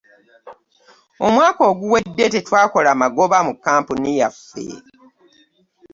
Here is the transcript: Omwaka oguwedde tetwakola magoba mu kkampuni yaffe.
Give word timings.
Omwaka 1.25 1.61
oguwedde 1.71 2.25
tetwakola 2.33 2.89
magoba 3.01 3.37
mu 3.47 3.53
kkampuni 3.55 4.09
yaffe. 4.19 4.67